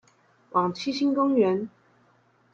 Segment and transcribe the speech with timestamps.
[0.53, 1.69] 往七星公園